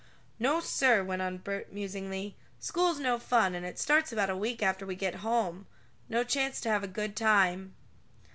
[0.39, 4.63] "No, sir," went on Bert musingly, "school's no fun, and it starts about a week
[4.63, 5.67] after we get home.
[6.09, 7.75] No chance to have a good time!"